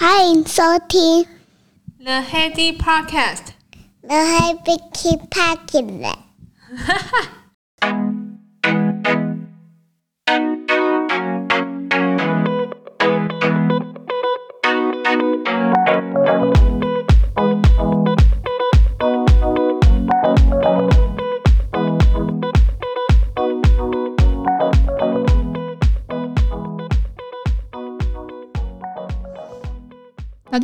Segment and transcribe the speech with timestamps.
[0.00, 1.26] 欢迎收听
[1.98, 6.14] The Heady Podcast。The Heady Podcast。
[6.76, 7.40] 哈哈。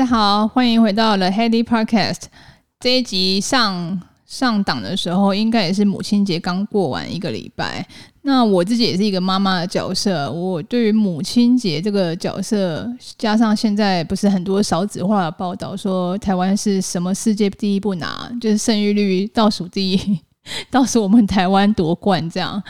[0.01, 2.21] 大家好，欢迎回到 The Heady Podcast。
[2.79, 7.87] 这一集上上档的时候，应该也是母亲节刚过完一个礼拜。
[8.23, 20.19] 那我自己也是一个妈妈的角色，我对于母亲节这个角色，加上现在不是很多少子化的报道，说台湾是什么世界第一不拿，就是生育率倒数第一，
[20.71, 22.63] 倒数我们台湾夺冠这样。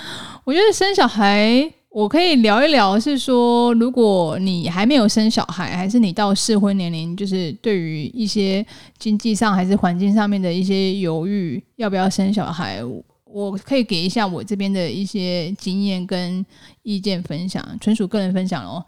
[0.43, 1.71] 我觉得生小孩。
[1.91, 8.65] 我可以聊一聊，是说，如果你还没有生小孩，还是你到适婚年龄，就是对于一些
[8.97, 12.81] 经济上还是环境上面的一些犹豫，要不要生小孩，
[13.25, 16.45] 我可以给一下我这边的一些经验跟
[16.83, 18.81] 意见分享，纯属个人分享哦。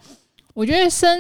[0.54, 1.20] 我觉得生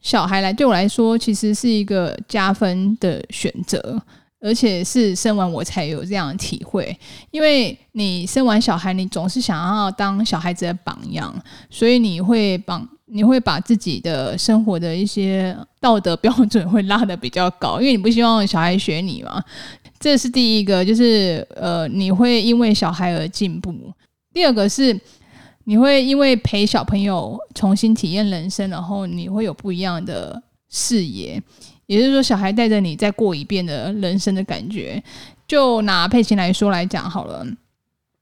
[0.00, 4.02] 小孩来对我来说，其实是一个加分的选择。
[4.40, 6.98] 而且是生完我才有这样的体会，
[7.30, 11.34] 因为你生完小孩，你总是想要当小孩子的榜样，
[11.68, 19.44] 所以你会帮，你会把自己的生活的一些道德标准会拉得比较高，因为你不希望小孩学你嘛。
[19.98, 23.74] 这是第一个，就是呃，你会因为小孩而进步。
[24.32, 24.98] 第二个是，
[25.64, 31.42] 你会因为陪小朋友重新体验人生，然后你会有不一样的视野。
[31.90, 35.02] 也就是说，小孩带着你再过一遍的人生的感觉。
[35.48, 37.44] 就拿佩奇来说来讲好了，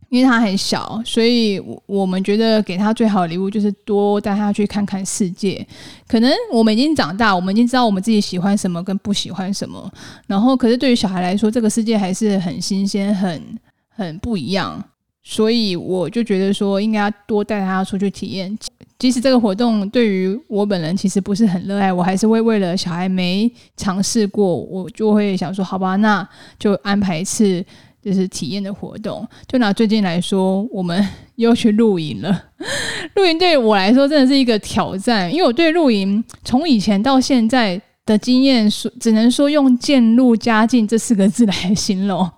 [0.08, 5.66] 因为他很小，所以我们觉得给他最好的礼物就是多带他去看看世界。
[6.06, 9.92] 可能我们已经长大，我们已经知道我们自己喜欢什么跟不喜欢什么。
[10.26, 13.58] 然后，可是对于小孩来说，这个世界还是很新鲜、很
[13.90, 14.82] 很不一样。
[15.22, 18.58] 所以，我就觉得说，应该要多带他出去体验。
[18.98, 26.28] 即使这个活动对于我本人其实不是很热爱，我还是会为了小孩没尝试过，我就会想说，好吧，那
[26.58, 27.64] 就安排一次
[28.02, 29.24] 就是体验的活动。
[29.46, 31.06] 就拿最近来说，我们
[31.36, 32.46] 又去露营了。
[33.14, 42.28] 露营对我来说真的是一个挑战，因为我对露营从以前到现在的经验，说只能说用渐入佳境这四个字来形容。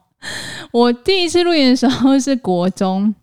[0.73, 3.15] 我第一次露营的时候是国中。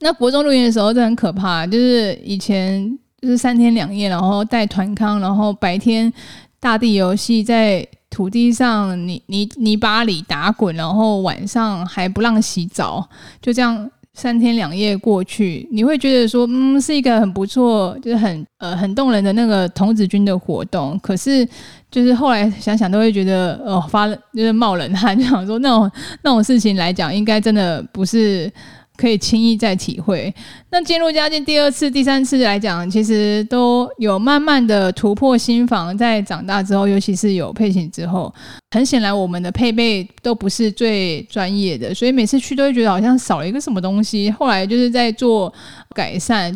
[0.00, 1.66] 那国中露营的时候，真的很可怕。
[1.66, 6.12] 就是以前就是三天两夜，然后带团康，然后白天
[6.60, 13.08] 大地游戏，在土地上泥泥泥巴里打滚，然后晚上还不让洗澡，
[13.42, 15.68] 就这样三天两夜过去。
[15.72, 20.96] 你会觉得说，嗯，是一个很不错，就是很呃很动人的那个童子军的活动。
[21.02, 21.46] 可是
[21.90, 25.90] 就是后来想想，都会觉得哦，发就是冒冷汗，就想说那种
[26.22, 28.50] 那种事情来讲，应该真的不是。
[28.98, 30.34] 可以轻易再体会。
[30.70, 35.96] 那渐入佳境第二次、第三次来讲，其实都有慢慢的突破心房。
[35.96, 38.34] 在长大之后，尤其是有配型之后，
[38.72, 44.30] 很显然我们的配备都不是最专业的，所以每次去都会觉得好像少了一个什么东西。
[44.32, 45.50] 后来就是在做
[45.94, 46.54] 改善。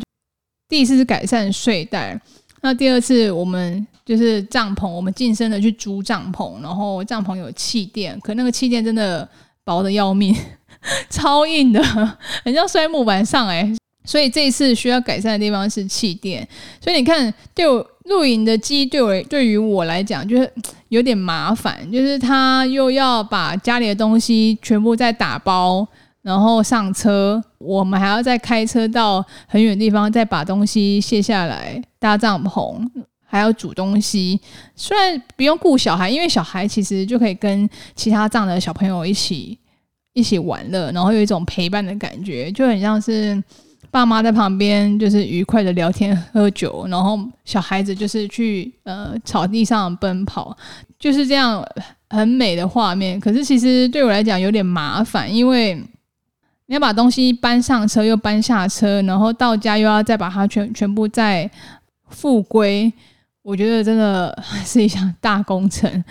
[0.68, 2.18] 第一次是改善睡袋，
[2.62, 9.28] 那第二次我们就是帐篷，我们晋升的去租帐篷，然后帐篷有气垫，可那个气垫真的
[9.64, 10.34] 薄得要命。
[11.08, 11.82] 超硬的，
[12.44, 13.72] 很像摔木板上哎，
[14.04, 16.46] 所以这一次需要改善的地方是气垫。
[16.80, 20.52] 所以你看，对我露营的机对我对于我来讲，就是
[20.88, 25.86] 有点麻烦，就是他又要把家里的东西全部再打包，
[26.22, 32.84] 然后上车，我们还要再开车到很远的地方，再把东西卸下来搭帐篷，
[33.24, 34.40] 还要煮东西。
[34.74, 39.56] 虽然不用顾小孩，因为小孩其实就可以跟其他这样的小朋友一起。
[40.14, 43.42] 一起玩乐，然后有一种陪伴的感觉，就很像是
[43.90, 50.56] 爸妈在旁边，就是愉快的聊天喝酒，然后小孩子就是去呃草地上奔跑，
[50.98, 51.64] 就是这样
[52.10, 53.18] 很美的画面。
[53.18, 55.74] 可是其实对我来讲有点麻烦，因为
[56.66, 61.50] 你要把东西搬上车又搬下车，然后到家又要再把它全全部再
[62.08, 62.90] 复归，
[63.42, 66.04] 我觉得真的 是一项大工程。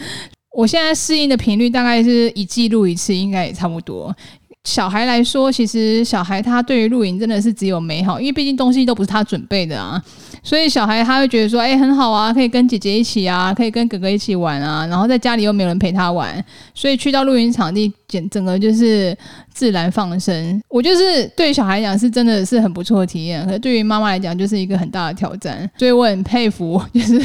[0.53, 4.15] 我现在适应的频率大概是一季录一次，应该也差不多。
[4.63, 10.00] 小孩来说，其实小孩他对于露营真的是只有美好，因为毕竟东西都不是他准备的啊，
[10.44, 16.45] 所以小孩他会觉得说，哎，很好啊，可以跟姐姐一起啊，可以跟哥哥一起玩啊，然后在家里又没有人陪他玩，
[16.75, 19.18] 所以去到露营场地，整整个就是
[19.51, 20.62] 自然放生。
[20.69, 27.19] 我就是对小孩讲是真的是很不错的体验，可是对于妈妈来讲就是一个很大的挑战，所以我很佩服， 就是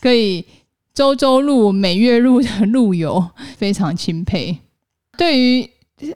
[0.00, 0.42] 可以。
[0.94, 4.58] 周周录、每月录的录友， 非常钦佩。
[5.16, 5.68] 对于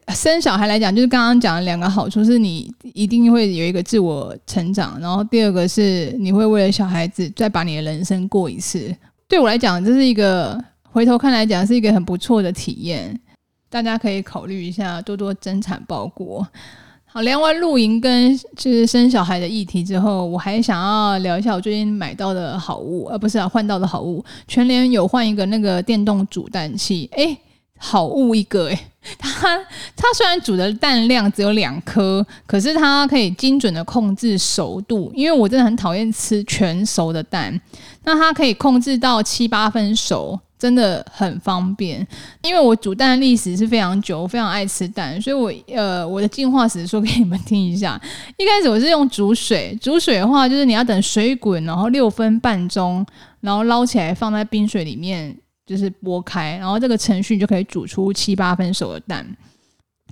[0.09, 8.95] 生小孩来讲，就是刚刚讲的两个好处，是你一定会有一个自我成长，然后第二个是你会为了小孩子再把你的人生过一次。
[9.29, 13.19] 对我来讲，这是一个回头看来讲是一个很不错的体验，
[13.71, 16.47] 大家可以考虑一下，多多增产报国。
[17.17, 24.23] 好，聊完露营跟就是生小孩的议题之后，我还想要聊一下我最近买到的好物，而不是啊，换到的好物。
[24.47, 27.35] 全联有换一个那个电动煮蛋器，哎，
[27.79, 28.79] 好物一个哎，
[29.17, 29.57] 它
[29.97, 37.59] 它虽然煮的蛋量只有两颗，可是它可以精准的控制熟度，因为我真的很讨厌吃全熟的蛋，
[38.05, 40.39] 那它可以控制到七八分熟。
[40.59, 42.07] 真的很方便，
[42.43, 48.01] 因为我煮蛋的历史是非常久，我非常爱吃蛋，所以我呃我的进化史说给你们听一下。
[48.39, 53.05] 一开始我是用煮水，煮水的话就是你要等水滚，然后六分半钟，
[53.41, 55.37] 然后捞起来放在冰水里面，
[55.67, 59.27] 就是剥开，然后这个程序就可以煮出七八分熟的蛋。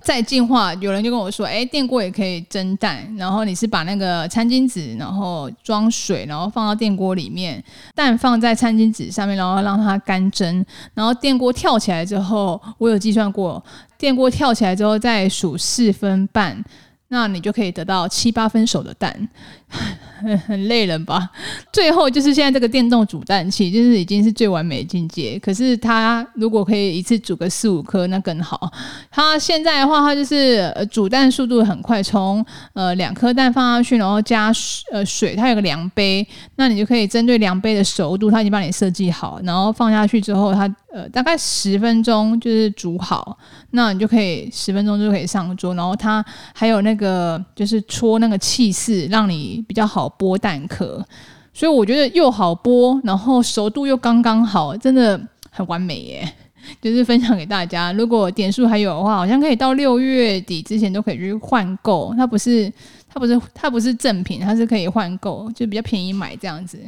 [0.05, 3.03] 再进化，有人就跟我说：“哎，电锅也可以蒸蛋。
[3.17, 7.61] 然后你是把那个餐巾纸，然后装水，然后放到电锅里面，
[7.95, 10.63] 蛋放在餐巾纸上面，然后让它干蒸。
[10.93, 13.61] 然后电锅跳起来之后，我有计算过，
[13.97, 16.63] 电锅跳起来之后再数四分半。”
[17.07, 19.29] 那你就可以得到七八分熟的蛋，
[19.67, 21.29] 很 很累人吧？
[21.73, 25.37] 最后就是现在这个电动煮蛋器，就是已经是最完美的境界。
[25.39, 28.71] 可是它如果可以一次煮个四五颗，那更好。
[29.11, 34.51] 它现在的话，它就是煮蛋速度很快，从呃两颗蛋放上去，然后加
[34.91, 36.25] 呃水，它有个量杯，
[36.55, 40.73] 那你就可以针对量杯的熟度，它已经帮你设计好，然后放下去之后，它。
[40.95, 43.37] 呃，大概十分钟就是煮好，
[43.71, 45.75] 那你就可以十分钟就可以上桌。
[45.75, 46.23] 然后它
[46.53, 51.05] 还有那个就是戳那个气势，让你比较好剥蛋壳。
[51.53, 55.19] 所以我觉得又好剥，然后熟度又刚刚好，真的
[55.49, 56.33] 很完美耶。
[56.81, 62.11] 就是分享给大家，如果点数还有的话，好像可以到六月底之前都可以去换购。
[62.17, 62.73] 它不是
[63.07, 66.79] 它不是它不是正品，它是可以换购，就比较便宜买这样子。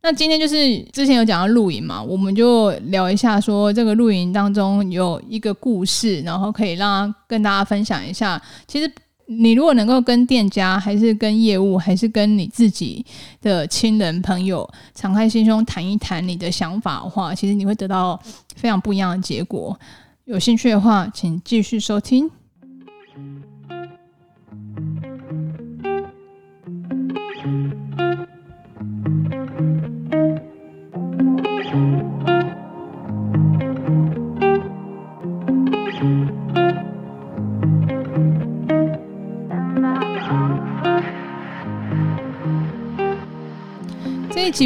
[0.00, 8.40] 那今天就是之前有讲到露营嘛，我们就聊一下，说这个露营当中有一个故事，然后可以让跟大家分享一下。
[8.68, 8.88] 其实
[9.30, 13.04] 你如果能够跟店家，还是跟业务，还是跟你自己
[13.42, 18.18] 的亲人朋友，敞开心胸谈一谈你的想法的话，其实你会得到
[18.56, 19.78] 非常不一样的结果。
[20.24, 22.30] 有兴趣的话，请继续收听。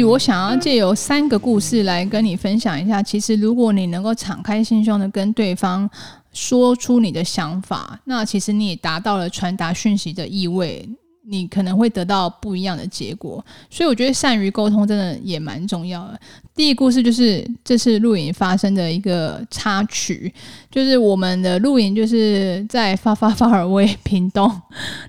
[0.01, 3.03] 我想要借由三个故事来跟你分享一下。
[3.03, 5.89] 其实，如果你能够敞开心胸的跟对方
[6.31, 10.87] 说出你的想法，那其实你也达到了传达讯息的意味。
[11.25, 16.19] 你可能会得到不一样的结果，所以我觉得善于沟通真的也蛮重要的。
[16.53, 20.31] 第一个故事就是这次露营发生的一个插曲，
[20.69, 24.51] 就是我们的露营就是在发发发尔威屏东，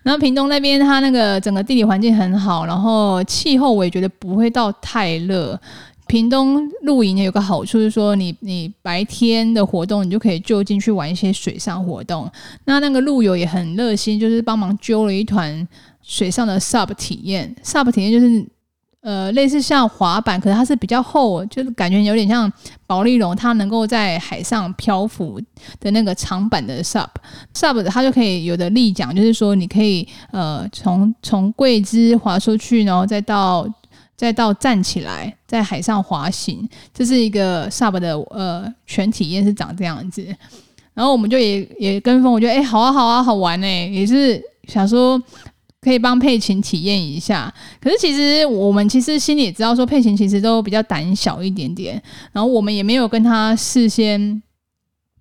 [0.05, 5.61] 然后屏东那边它那个整个地理环境很好，然后气候我也觉得不会到太热。
[6.07, 12.31] 屏东露营有个好处是说你，你你白天的活动你就可以就近去玩一些水上活动，
[12.67, 15.67] 那那个露友也很热心，就是帮忙揪了一团。
[16.07, 18.47] 水上的 SUP 体验，SUP 体验就是
[19.01, 22.51] 呃类似像滑板，可是它是比较厚，就是感觉有点像
[22.87, 25.41] 保丽龙，它能够在海上漂浮
[25.81, 33.67] 的那个长板的 SUP，SUP 它就可以有的立桨，就是说你可以呃从从桂枝滑出去，然后再到
[34.15, 40.23] 再到站起来在海上滑行，这是一个 sub 的呃全体验是长这样子。
[40.93, 45.19] 然后我们就也也跟风，我觉得哎好啊好啊好玩呢，也是想说。
[45.85, 54.43] 可以帮佩琴体验一下，可是其实我们其实心里也知道，说佩琴其实都比较胆小一点点，然后我们也没有跟他事先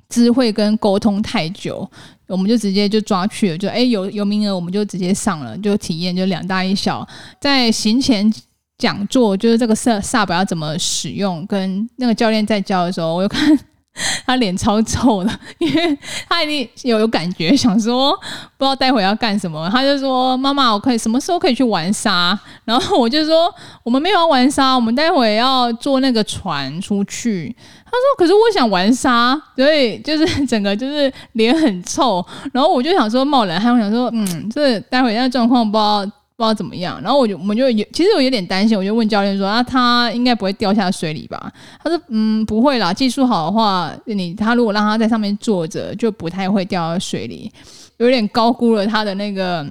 [0.08, 1.86] 知会跟沟通太久，
[2.28, 7.06] 我们就直接就抓去了，就哎有有名额我们就直接上了，就体验就两大一小，
[7.42, 8.34] 在行前
[8.78, 13.60] 讲座就是这个 SUP 要怎么使用，跟那个教练在教的时候，我有看。
[14.26, 15.98] 他脸超臭的，因为
[16.28, 18.12] 他一定有有感觉，想说
[18.58, 19.70] 不知道待会要干什么。
[19.70, 36.04] 他就说：“妈妈，我可以什么时候可以去玩沙？”然后我就说：“我们没有要玩沙，我们待会要坐那个船出去。”他说：“可是我想玩沙，所以就是 整个就是脸很臭。”然后我就想说冒冷汗，我想说：“嗯，这待会那状况不知道
[36.36, 37.02] 不知道怎么样。
[37.02, 41.52] 然后我就我们就有，其实我有点担心，我就问教练说啊，他应该不会掉下水里吧？
[41.84, 47.52] 他说嗯，不会啦，技术好的话，你他如果让他在上面坐着，就不太会掉到水里。
[47.98, 49.66] 有点高估了他的那个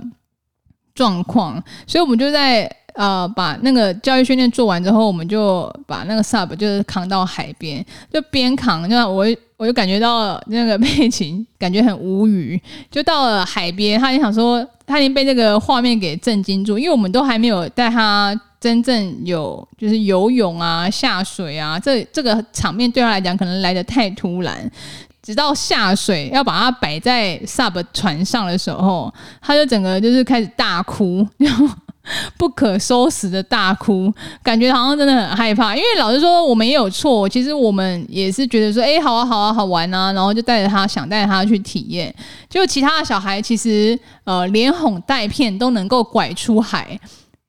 [0.95, 2.71] 状况，所以我们就在。
[2.94, 9.25] 呃，把那个教育训练做完之后，我们就把那个 sub 就是扛到海边，就边扛，那我
[9.56, 24.70] 我就感觉到那个佩琴感觉很无语，就到了海边，他就想说他已经被这个画面给震惊住，因为我们都还没有带他真正有就是游泳啊、下水啊，这这个场面对他来讲可能来得太突然，
[25.22, 31.66] 直到下水要把它摆在 sub 船上的时候，他就整个就是开始大哭，然后。
[32.37, 35.75] 不可收拾的大哭，感觉好像真的很害怕。
[35.76, 37.28] 因为老实说，我们也有错。
[37.28, 42.12] 其实我们也是觉得说，哎，好啊，好啊，好玩啊，然后就带着他，想带他去体验。
[42.49, 46.99] 就其他的小孩，其实呃，连哄带骗都能够拐出海，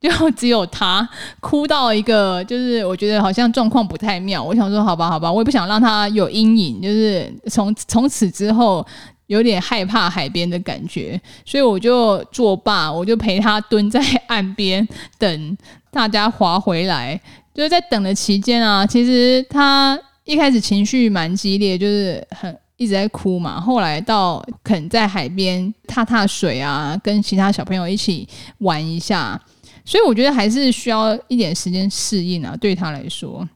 [0.00, 1.08] 就只有他
[1.40, 4.42] 哭到一个，就是我觉得好像状况不太妙。
[4.42, 8.86] 我想说，好吧，好吧，我也不想让他有阴影，就是从从此之后。
[9.26, 14.86] 有点害怕海边的感觉，所以我就作罢，我就陪他蹲在 岸边
[15.18, 15.56] 等
[15.90, 17.20] 大家划回来。
[17.54, 23.60] 就是在等的期间啊，其实他一开始情绪蛮激烈，就是很一直在哭嘛。
[23.60, 28.28] 后来到肯在海边踏踏水啊，跟其他小朋友一起
[28.58, 29.40] 玩一下，
[29.84, 33.48] 所以我觉得还是需要一点时间适应啊，对他来说。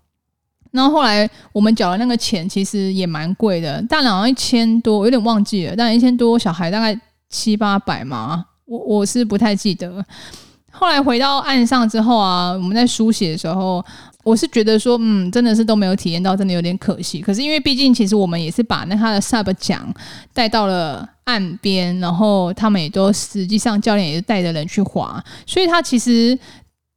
[0.79, 6.97] 然后后来我们缴的那个钱其实也蛮贵的，大人好像一千多，我有点忘记了，但一千多，小孩大概
[7.29, 10.05] 七八百嘛，我我是不太记得。
[10.71, 13.85] 后来回到岸上之后啊，我们在书写的时候，
[14.23, 17.21] 我是觉得说，嗯，真的是都没有体验到，真的有点可惜。
[17.21, 19.93] 可是因为毕竟其实我们也是把那他的 sub 奖
[20.33, 26.39] 带到了岸边，然后他们也都实际上教练也是带着人去划，所以他其实。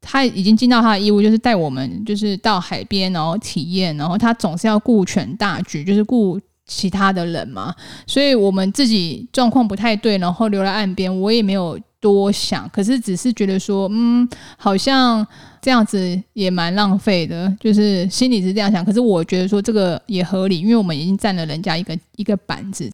[0.02, 7.74] 他已经尽到他的义务，就是带我们，就是到海边，然后体验，然后他总是要顾全大局，就是顾其他的人嘛。
[8.08, 14.28] 所以我们自己状况不太对，然后留在岸边，我也没有多想，可是只是觉得说，嗯，
[14.58, 15.26] 好像
[15.62, 18.84] 这样子也蛮浪费的，就是心里是这样想。
[18.84, 22.90] 可是我觉得说这个也合理，因为我们已经占了人家一个一个板子。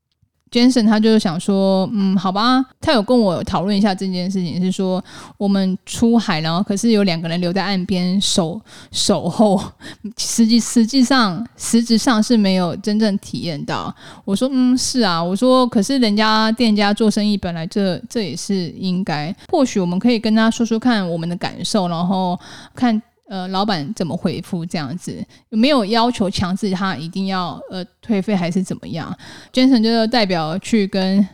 [0.52, 5.04] Jason 他就是想说，嗯，好吧，他有跟我讨论一下这件事情，是说
[5.38, 8.60] 我们出海，然后可是有两个人留在岸边守
[8.92, 9.62] 守候，
[10.18, 13.94] 实际实际上实质上是没有真正体验到。
[14.24, 22.40] 我说，嗯，是啊，我说，可是人家店家做生意本来这这也是应该，或许我们可以跟他说说看我们的感受，然后
[22.74, 23.02] 看。
[23.30, 25.26] 呃，老板怎么回复这样子？
[25.50, 29.16] 有没有要求强制他一定要呃退费还是怎么样
[29.52, 31.28] ？Jason 就是代表去跟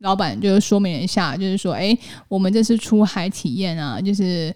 [0.00, 1.96] 老板就是说明一下，就是说，哎，
[2.28, 4.54] 我们这次出海体验啊，就是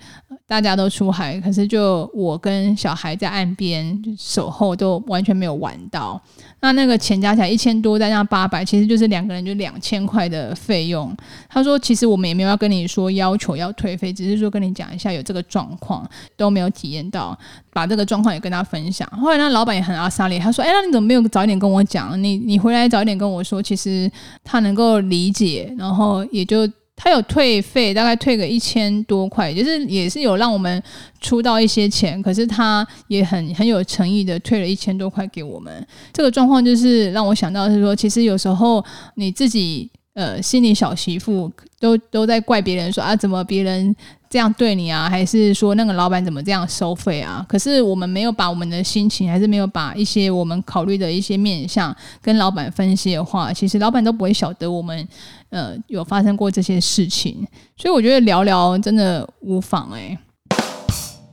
[0.50, 6.20] 大家都出海，可是就我跟小孩在岸边守候都完全没有玩到。
[6.58, 11.16] 那那个钱加起来一千多，再加上八百，其实就是两个人就两千块的费用。
[11.48, 16.04] 他说：“其实我们也没有要跟你说要求要退费，只是说跟你讲一下有这个状况，
[16.36, 17.38] 都没有体验到，
[17.72, 22.20] 把这个状况也跟他分享。”后来那老板也很阿莎力，他说：“哎，那你怎么没有早一点跟我讲？
[22.20, 24.10] 你你回来早一点跟我说，其实
[24.42, 26.68] 他能够理解，然后也就。”
[27.02, 30.82] 他有退费，大概退个一千多块，就是也是有让我们
[31.18, 35.86] 出到一些钱，可是他也很很有诚意的退了一千多块给我们。
[36.12, 43.96] 这个状况就是让我想到是说，其实有时候你自己呃心里小媳妇都都在怪别人说啊，怎么别人
[44.28, 47.42] 这样对你啊，还是说那个老板怎么这样收费啊？
[47.48, 55.08] 可是我们没有把我们的心情，还是没有把一些我们考虑的一些面向跟老板分析的话，其实老板都不会晓得我们。
[55.50, 60.18] 呃，有发生过这些事情，所以我觉得聊聊真的无妨哎。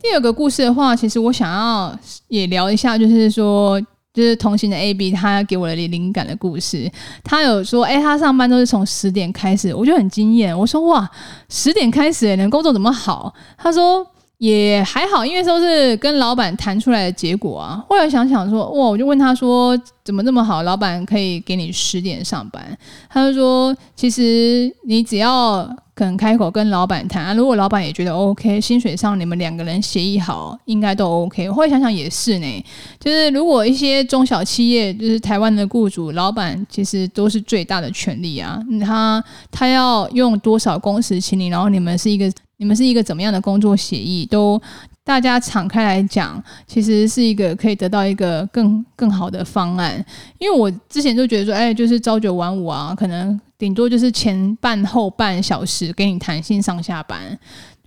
[0.02, 1.98] 第二个故事的话，其实我想要
[2.28, 3.80] 也聊一下，就是说，
[4.12, 6.90] 就是同行的 AB 他给我的灵感的故事。
[7.24, 10.56] 他有说，哎，他上班都是从十点开始，我就很惊艳。
[10.56, 11.08] 我说，哇，
[11.48, 13.34] 十点开始，你的工作怎么好？
[13.56, 14.06] 他说。
[14.38, 17.84] 也还好，因为都是跟老板谈出来的结果啊。
[17.88, 20.62] 后来想想说，哇，我就问他说，怎么那么好？
[20.62, 22.78] 老板可以给你十点上班？
[23.10, 25.68] 他就说，其实你只要
[25.98, 31.50] 可能开口跟老板谈啊，如果老板也觉得 OK，薪水上你们两个人协议好，应该都 OK。
[31.50, 32.64] 后来想想也是呢，
[33.00, 38.62] 就是如果一些中小企业，就是台湾的雇主，老板其实都是最大的权利啊。
[38.80, 42.32] 他他要用多少工时请你，然后你们是一个。
[42.60, 44.26] 你们是一个怎么样的工作协议？
[44.26, 44.60] 都
[45.08, 50.04] 大家敞开来讲，其实是一个可以得到一个更更好的方案。
[50.36, 57.18] 因为我之前就觉得说，哎，就是朝九晚五啊，可能顶多就是前半后半小时给你弹性上下班。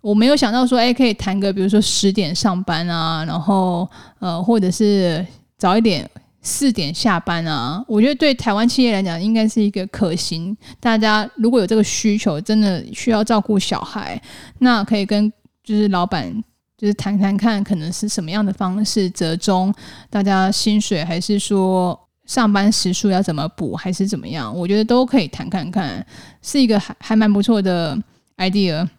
[0.02, 3.88] 我没有想到说，哎，可以谈个，比如说十点上班啊，然后
[4.18, 5.24] 呃，或者是
[5.60, 6.10] 早一点
[6.42, 7.86] 四点下班啊。
[7.88, 10.58] 我觉得对台湾企业来讲，应该是一个可行。
[10.80, 14.20] 大家如果有这个需求，真的需要照顾小孩，
[14.58, 15.32] 那可以跟
[15.64, 16.44] 就是老板
[16.82, 19.72] 就是谈谈看，可能是什么样的方式折中，
[20.10, 24.52] 大家薪水还是说上班时数要怎么补，还是怎么样？
[24.58, 26.04] 我觉得都可以谈看看，
[26.42, 27.96] 是一个还还蛮不错的
[28.38, 28.90] idea。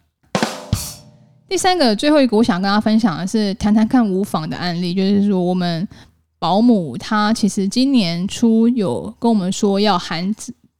[1.49, 5.85] 第三个，最后一个，我想跟大家分享的是谈谈看无房的案例，就是说我们
[6.39, 10.33] 保姆她其实今年初有跟我们说要含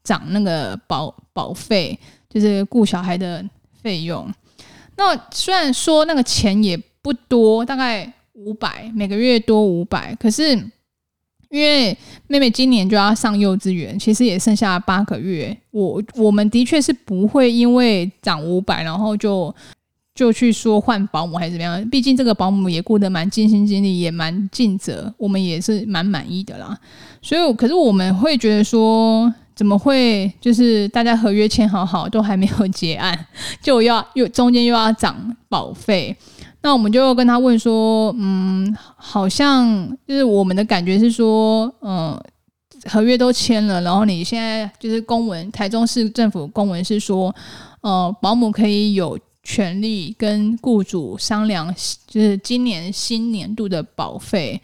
[0.06, 3.44] 涨那个保保费，就是雇小孩的
[3.82, 4.34] 费用。
[4.96, 10.54] 那虽然说那个钱也不多，大概五百每个月多五百，可是
[11.50, 11.96] 因为
[12.26, 19.54] 妹妹今年就要上幼稚园，其实也剩下八个月，我我们的确是不会因为涨五百，然后就。
[20.16, 21.90] 就去说换保姆还是怎么样？
[21.90, 26.78] 毕竟这个保姆也顾得蛮尽心尽力，也蛮尽责，我们也是蛮满意的啦。
[27.20, 33.26] 所以，可是我们会觉得说，怎么会就是大家合约签好好，都还没有结案，
[33.60, 36.16] 就要又中间又要涨保费？
[36.64, 42.20] 那我们就跟他问说，嗯，好像就是我们的感觉是说，嗯，
[42.86, 47.36] 合约都签了，然后你现在就是公文，台中市政府公文是说，
[47.82, 49.20] 呃，保姆可以有。
[49.46, 51.68] 权利跟雇主商量，
[52.08, 54.62] 就是今年新年度的保费，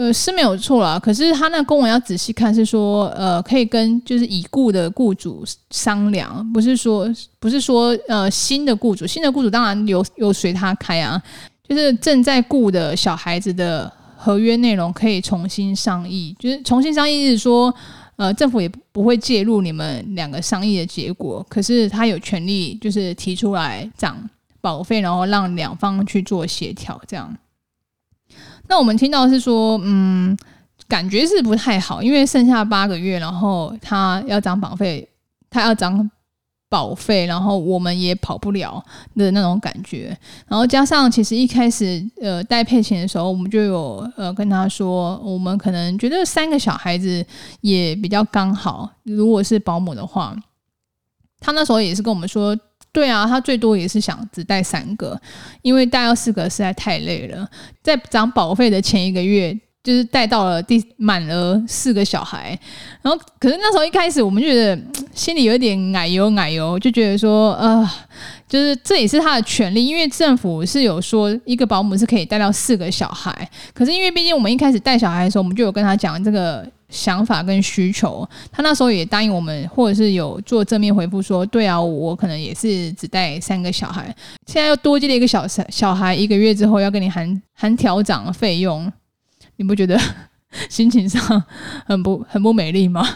[0.00, 0.98] 呃是没有错啦。
[0.98, 7.06] 可是他那公文要仔细看，是说呃可以跟就是已故的雇主商量，不是说
[7.38, 11.22] 不是说呃新的雇主，新的雇主当然有有随他开啊，
[11.68, 17.74] 就是正在雇的小孩子的合约内容可以重新商议，就是重新商议是说。
[18.16, 24.14] 呃，政府也不会介入你们两个商议的结果，可是他有权利就是提出来涨
[24.60, 27.34] 保费，然后让两方去做协调，这样。
[28.70, 30.34] 那我们听到是说，嗯，
[30.88, 35.06] 感觉是不太好，因为剩下八个月，然后他要涨保费，
[35.50, 36.10] 他要涨。
[36.70, 38.80] 保费，然后我们也跑不了
[39.16, 40.16] 的那种感觉，
[40.46, 47.26] 然后加上其实一开始呃带配琴的时候，我们就有呃跟他说，我们可能觉得三个小孩子
[47.62, 50.32] 也比较刚好，如果是保姆的话，
[51.40, 52.56] 他那时候也是跟我们说，
[52.92, 55.20] 对啊，他最多也是想只带三个，
[55.62, 57.48] 因为带到四个实在太累了，
[57.82, 59.58] 在涨保费的前一个月。
[59.82, 62.58] 就是带到了第满了四个小孩，
[63.00, 64.78] 然后可是那时候一开始我们就觉得
[65.14, 67.88] 心里有点奶油奶油，就觉得说呃，
[68.46, 84.14] 就是这也是他的权利，因为政府是有说一个保姆是可以带到四个小孩，可是因为毕竟我们一开始带小孩的时候，我们就有跟他讲这个想法跟需求，他那时候也答应我们，或者是有做正面回复说，对啊，我可能也是只带三个小孩，
[84.46, 88.92] 现在又多接了一个小小孩，一个月之后要跟你含含调涨费用。
[89.60, 90.00] 你不觉得
[90.70, 91.20] 心情上
[91.84, 93.06] 很不很不美丽吗？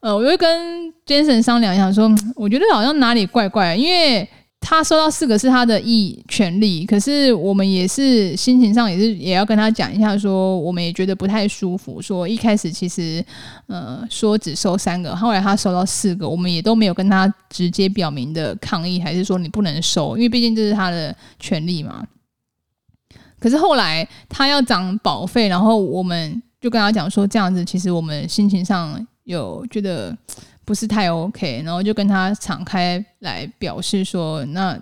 [0.00, 4.26] 呃，我就跟 Jason 商量一下，说我觉得好像哪里怪怪，因为
[4.58, 12.00] 他收到四个是他的意权利，可是我们也是心情上也是也要跟他讲一下，说我们也觉得不太舒服。
[12.00, 13.22] 说一开始其实
[13.66, 22.02] 呃说只收三个，后来他收到四个，我们也都没有跟他直接表明的抗议，还是说你不能收，因为毕竟这是他的权利嘛。
[23.42, 30.16] 可是后来他要涨保费，然后我们就跟他讲说，这样子其实我们心情上有觉得
[30.64, 34.78] 不是太 OK，然后就跟他敞开来表示说，那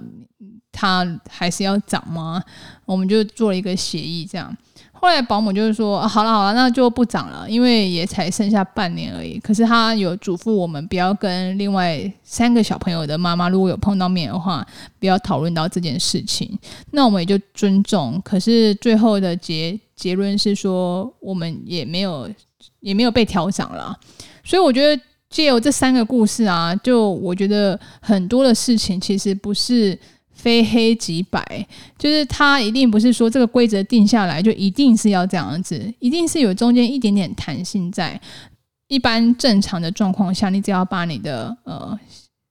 [0.73, 2.43] 他还是要涨吗？
[2.85, 4.57] 我们就做了一个协议，这样。
[4.93, 9.39] 后来保姆就是说，好了好了，那就不涨了，因为也才剩下半年而已。
[9.39, 14.67] 可是他有嘱咐我们不要跟另外三个小朋友的妈妈，如果有碰到面的话，
[14.99, 16.59] 不要讨论到这件事情。
[16.91, 18.21] 那我们也就尊重。
[18.23, 22.29] 可是最后的结结论是说，我们也没有
[22.81, 23.99] 也没有被调涨了。
[24.45, 29.99] 所以我觉得借由这三个故事啊，就我觉得很多的事情其实不是。
[30.41, 31.67] 非黑即白，
[31.99, 38.19] 就是他一定不是说这个规则定下来就一定是要这样子，一定是有中间一点点弹性在。
[38.89, 42.01] 一般正常的状况下，你只要把你的呃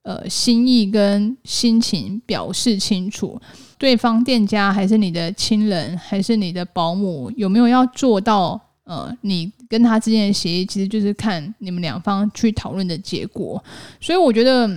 [0.03, 3.41] 呃心意跟心情表示清楚，
[3.79, 13.61] 对方店家还是你的亲人还是你的保姆有没有要做到呃你跟他之间的协议，其实就是看你们两方去讨论的结果。
[13.99, 14.69] 所以我觉得。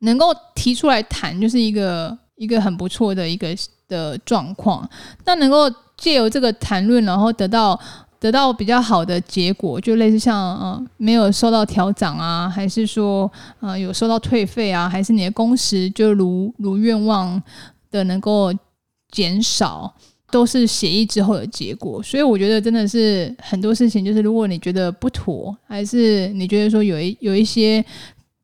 [0.00, 3.48] 能够提出来谈，就是一个一个很不错的一个
[3.88, 4.88] 的状况。
[5.24, 7.78] 那能够借由这个谈论，然后得到
[8.18, 17.42] 得到比较好的结果，就类似像呃没有收到调涨啊，还是说呃有收到退费啊，还是你的工时就如如愿望
[17.90, 18.52] 的能够
[19.10, 19.92] 减少，
[20.30, 22.02] 都是协议之后的结果。
[22.02, 27.84] 所以我觉得真的是很多事情，就是如果你觉得不妥，还是你觉得说有一有一些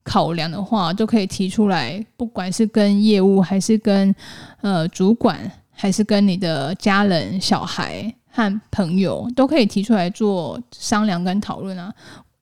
[0.07, 4.15] 考量的话，都可以提出来，不管是跟业务，还是跟
[4.61, 5.39] 呃主管，
[5.73, 11.93] 还是跟你的家人、小孩和朋友，都可以提出来做商量跟讨论啊，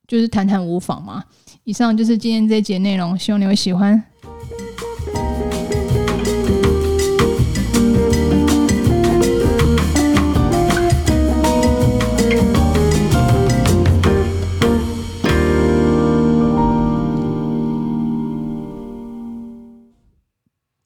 [0.06, 1.24] 就是谈谈无妨嘛。
[1.64, 4.00] 以上就是今天这节内容，希望你会喜欢。